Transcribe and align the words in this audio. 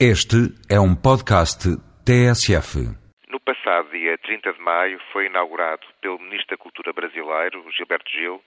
Este 0.00 0.50
é 0.68 0.80
um 0.80 0.92
podcast 0.92 1.70
TSF. 2.04 2.82
No 3.28 3.38
passado 3.38 3.90
dia 3.90 4.18
30 4.18 4.52
de 4.52 4.60
maio 4.60 4.98
foi 5.12 5.26
inaugurado 5.26 5.86
pelo 6.00 6.18
Ministro 6.18 6.56
da 6.56 6.56
Cultura 6.56 6.92
brasileiro, 6.92 7.64
Gilberto 7.70 8.10
Gil, 8.10 8.42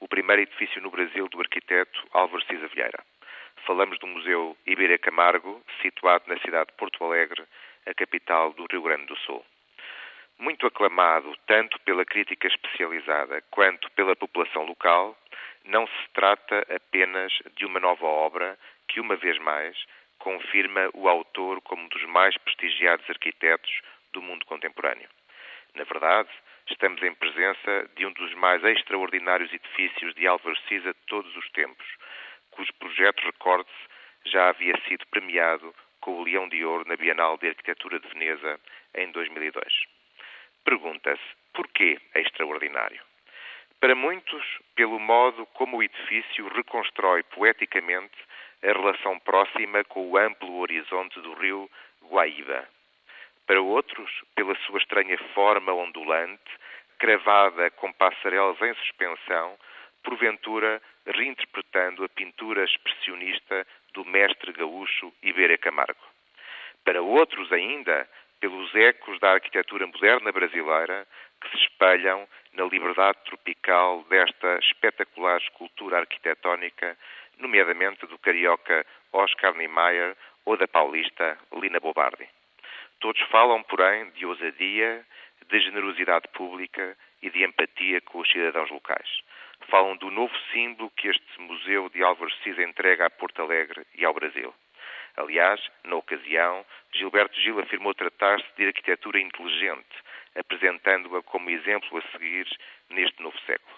o 0.00 0.08
primeiro 0.08 0.42
edifício 0.42 0.82
no 0.82 0.90
Brasil 0.90 1.28
do 1.28 1.38
arquiteto 1.38 2.04
Álvaro 2.12 2.42
Cisa 2.46 2.66
Vieira. 2.74 2.98
Falamos 3.64 3.96
do 4.00 4.08
Museu 4.08 4.56
Iberê 4.66 4.98
Camargo, 4.98 5.62
situado 5.80 6.24
na 6.26 6.36
cidade 6.40 6.70
de 6.70 6.76
Porto 6.76 7.04
Alegre, 7.04 7.44
a 7.86 7.94
capital 7.94 8.52
do 8.54 8.66
Rio 8.68 8.82
Grande 8.82 9.06
do 9.06 9.16
Sul. 9.18 9.44
Muito 10.36 10.66
aclamado 10.66 11.32
tanto 11.46 11.78
pela 11.82 12.04
crítica 12.04 12.48
especializada 12.48 13.40
quanto 13.52 13.88
pela 13.92 14.16
população 14.16 14.64
local, 14.64 15.16
não 15.64 15.86
se 15.86 16.08
trata 16.12 16.66
apenas 16.74 17.32
de 17.56 17.64
uma 17.64 17.78
nova 17.78 18.04
obra 18.04 18.58
que, 18.88 18.98
uma 18.98 19.14
vez 19.14 19.38
mais, 19.38 19.76
confirma 20.18 20.90
o 20.94 21.08
autor 21.08 21.60
como 21.62 21.82
um 21.82 21.88
dos 21.88 22.04
mais 22.04 22.36
prestigiados 22.38 23.08
arquitetos 23.08 23.80
do 24.12 24.22
mundo 24.22 24.44
contemporâneo. 24.46 25.08
Na 25.74 25.84
verdade, 25.84 26.28
estamos 26.70 27.02
em 27.02 27.14
presença 27.14 27.90
de 27.96 28.06
um 28.06 28.12
dos 28.12 28.34
mais 28.34 28.62
extraordinários 28.64 29.52
edifícios 29.52 30.14
de 30.14 30.26
Álvaro 30.26 30.56
Siza 30.68 30.92
de 30.92 31.00
todos 31.06 31.34
os 31.36 31.48
tempos, 31.50 31.86
cujo 32.50 32.72
projeto, 32.74 33.20
recorde-se, 33.24 34.30
já 34.30 34.48
havia 34.48 34.74
sido 34.88 35.06
premiado 35.06 35.74
com 36.00 36.18
o 36.18 36.24
Leão 36.24 36.48
de 36.48 36.64
Ouro 36.64 36.84
na 36.86 36.96
Bienal 36.96 37.38
de 37.38 37.48
Arquitetura 37.48 37.98
de 38.00 38.08
Veneza 38.08 38.60
em 38.94 39.10
2002. 39.12 39.84
Pergunta-se, 40.64 41.22
porquê 41.52 41.98
é 42.14 42.20
extraordinário? 42.20 43.00
Para 43.80 43.94
muitos, 43.94 44.44
pelo 44.74 44.98
modo 44.98 45.46
como 45.46 45.76
o 45.76 45.82
edifício 45.82 46.48
reconstrói 46.48 47.22
poeticamente 47.22 48.16
a 48.62 48.66
relação 48.66 49.18
próxima 49.20 49.84
com 49.84 50.10
o 50.10 50.16
amplo 50.16 50.58
horizonte 50.58 51.20
do 51.20 51.34
rio 51.34 51.70
Guaíba. 52.02 52.68
Para 53.46 53.60
outros, 53.60 54.10
pela 54.34 54.54
sua 54.66 54.78
estranha 54.78 55.16
forma 55.34 55.72
ondulante, 55.72 56.50
cravada 56.98 57.70
com 57.72 57.92
passarelas 57.92 58.60
em 58.60 58.74
suspensão, 58.74 59.56
porventura 60.02 60.82
reinterpretando 61.06 62.04
a 62.04 62.08
pintura 62.08 62.64
expressionista 62.64 63.66
do 63.94 64.04
mestre 64.04 64.52
gaúcho 64.52 65.12
Iberê 65.22 65.56
Camargo. 65.56 66.04
Para 66.84 67.02
outros 67.02 67.50
ainda, 67.52 68.08
pelos 68.40 68.74
ecos 68.74 69.18
da 69.20 69.32
arquitetura 69.32 69.86
moderna 69.86 70.30
brasileira 70.32 71.06
que 71.40 71.50
se 71.50 71.56
espelham 71.64 72.26
na 72.52 72.64
liberdade 72.64 73.18
tropical 73.24 74.04
desta 74.04 74.58
espetacular 74.58 75.40
escultura 75.40 75.98
arquitetónica 75.98 76.96
nomeadamente 77.38 78.06
do 78.06 78.18
carioca 78.18 78.84
Oscar 79.12 79.54
Niemeyer 79.56 80.16
ou 80.44 80.56
da 80.56 80.68
paulista 80.68 81.38
Lina 81.52 81.80
Bobardi. 81.80 82.28
Todos 83.00 83.20
falam, 83.28 83.62
porém, 83.62 84.10
de 84.10 84.26
ousadia, 84.26 85.06
de 85.48 85.60
generosidade 85.60 86.28
pública 86.28 86.96
e 87.22 87.30
de 87.30 87.44
empatia 87.44 88.00
com 88.02 88.18
os 88.20 88.28
cidadãos 88.30 88.70
locais. 88.70 89.20
Falam 89.68 89.96
do 89.96 90.10
novo 90.10 90.34
símbolo 90.52 90.90
que 90.96 91.08
este 91.08 91.40
Museu 91.40 91.88
de 91.90 92.02
Álvaro 92.02 92.32
Siza 92.42 92.62
entrega 92.62 93.06
a 93.06 93.10
Porto 93.10 93.42
Alegre 93.42 93.86
e 93.94 94.04
ao 94.04 94.14
Brasil. 94.14 94.54
Aliás, 95.16 95.60
na 95.84 95.96
ocasião, 95.96 96.64
Gilberto 96.94 97.38
Gil 97.40 97.58
afirmou 97.60 97.92
tratar-se 97.92 98.46
de 98.56 98.66
arquitetura 98.66 99.18
inteligente, 99.20 99.96
apresentando-a 100.36 101.22
como 101.22 101.50
exemplo 101.50 101.98
a 101.98 102.02
seguir 102.12 102.46
neste 102.90 103.20
novo 103.20 103.38
século. 103.40 103.76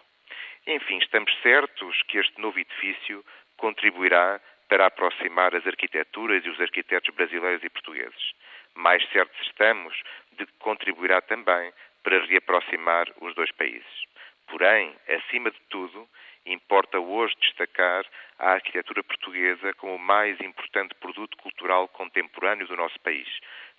Enfim, 0.66 0.98
estamos 0.98 1.34
certos 1.42 2.02
que 2.02 2.18
este 2.18 2.38
novo 2.40 2.58
edifício 2.58 3.24
contribuirá 3.60 4.40
para 4.68 4.86
aproximar 4.86 5.54
as 5.54 5.66
arquiteturas 5.66 6.44
e 6.44 6.48
os 6.48 6.60
arquitetos 6.60 7.14
brasileiros 7.14 7.62
e 7.62 7.68
portugueses. 7.68 8.32
Mais 8.74 9.06
certos 9.10 9.38
estamos 9.46 9.94
de 10.32 10.46
que 10.46 10.52
contribuirá 10.58 11.20
também 11.20 11.72
para 12.02 12.24
reaproximar 12.24 13.06
os 13.20 13.34
dois 13.34 13.52
países. 13.52 14.04
Porém, 14.48 14.96
acima 15.08 15.50
de 15.50 15.60
tudo, 15.68 16.08
importa 16.46 16.98
hoje 16.98 17.36
destacar 17.40 18.04
a 18.38 18.52
arquitetura 18.52 19.04
portuguesa 19.04 19.74
como 19.74 19.96
o 19.96 19.98
mais 19.98 20.40
importante 20.40 20.94
produto 20.94 21.36
cultural 21.36 21.86
contemporâneo 21.88 22.66
do 22.66 22.76
nosso 22.76 22.98
país, 23.00 23.28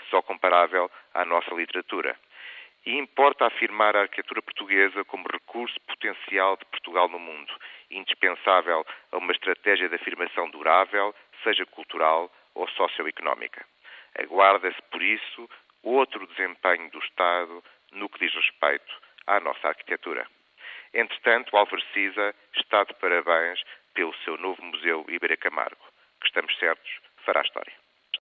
só 0.09 0.21
comparável 0.21 0.89
à 1.13 1.25
nossa 1.25 1.53
literatura. 1.55 2.15
E 2.85 2.97
importa 2.97 3.45
afirmar 3.45 3.95
a 3.95 4.01
arquitetura 4.01 4.41
portuguesa 4.41 5.03
como 5.05 5.27
recurso 5.31 5.79
potencial 5.81 6.57
de 6.57 6.65
Portugal 6.65 7.07
no 7.09 7.19
mundo, 7.19 7.53
indispensável 7.91 8.85
a 9.11 9.17
uma 9.17 9.31
estratégia 9.31 9.87
de 9.87 9.95
afirmação 9.95 10.49
durável, 10.49 11.13
seja 11.43 11.65
cultural 11.65 12.31
ou 12.55 12.67
socioeconómica. 12.69 13.65
Aguarda-se, 14.17 14.81
por 14.89 15.01
isso, 15.01 15.49
outro 15.83 16.25
desempenho 16.27 16.89
do 16.89 16.99
Estado 16.99 17.63
no 17.91 18.09
que 18.09 18.19
diz 18.19 18.33
respeito 18.33 18.93
à 19.27 19.39
nossa 19.39 19.67
arquitetura. 19.67 20.25
Entretanto, 20.93 21.55
Álvaro 21.55 21.81
Siza 21.93 22.35
está 22.55 22.83
de 22.83 22.93
parabéns 22.95 23.61
pelo 23.93 24.13
seu 24.23 24.37
novo 24.37 24.61
Museu 24.63 25.05
Iberê 25.07 25.37
Camargo, 25.37 25.85
que 26.19 26.27
estamos 26.27 26.57
certos 26.57 26.91
fará 27.25 27.41
história. 27.41 27.80